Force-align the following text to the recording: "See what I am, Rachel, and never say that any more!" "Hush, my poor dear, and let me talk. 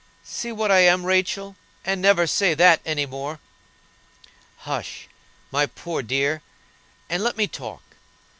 "See 0.23 0.51
what 0.51 0.71
I 0.71 0.79
am, 0.79 1.05
Rachel, 1.05 1.55
and 1.85 2.01
never 2.01 2.25
say 2.25 2.55
that 2.55 2.81
any 2.83 3.05
more!" 3.05 3.39
"Hush, 4.65 5.07
my 5.51 5.67
poor 5.67 6.01
dear, 6.01 6.41
and 7.07 7.23
let 7.23 7.37
me 7.37 7.45
talk. 7.47 7.83